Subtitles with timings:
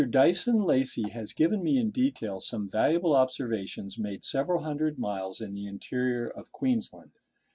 [0.09, 5.53] Dyson Lacy has given me in detail some valuable observations, made several hundred miles in
[5.53, 7.11] the interior of Queensland.